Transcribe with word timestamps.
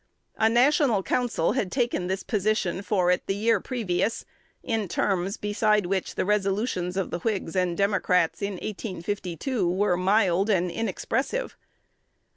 A 0.37 0.49
"National 0.49 1.03
Council" 1.03 1.51
had 1.51 1.71
taken 1.71 2.07
this 2.07 2.23
position 2.23 2.81
for 2.81 3.11
it 3.11 3.27
the 3.27 3.35
year 3.35 3.59
previous, 3.59 4.25
in 4.63 4.87
terms 4.87 5.37
beside 5.37 5.85
which 5.85 6.15
the 6.15 6.25
resolutions 6.25 6.97
of 6.97 7.11
the 7.11 7.19
Whigs 7.19 7.55
and 7.55 7.77
Democrats 7.77 8.41
in 8.41 8.53
1852 8.53 9.69
were 9.69 9.95
mild 9.97 10.49
and 10.49 10.71
inexpressive. 10.71 11.55